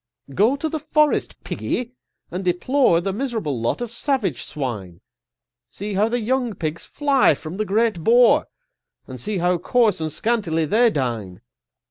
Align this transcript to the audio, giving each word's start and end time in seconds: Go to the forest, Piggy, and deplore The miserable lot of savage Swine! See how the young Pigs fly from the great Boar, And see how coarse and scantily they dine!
Go 0.33 0.55
to 0.55 0.67
the 0.67 0.79
forest, 0.79 1.35
Piggy, 1.43 1.93
and 2.31 2.43
deplore 2.43 3.01
The 3.01 3.13
miserable 3.13 3.61
lot 3.61 3.81
of 3.81 3.91
savage 3.91 4.41
Swine! 4.41 5.01
See 5.69 5.93
how 5.93 6.09
the 6.09 6.19
young 6.19 6.55
Pigs 6.55 6.87
fly 6.87 7.35
from 7.35 7.53
the 7.57 7.65
great 7.65 8.03
Boar, 8.03 8.47
And 9.05 9.19
see 9.19 9.37
how 9.37 9.59
coarse 9.59 10.01
and 10.01 10.11
scantily 10.11 10.65
they 10.65 10.89
dine! 10.89 11.41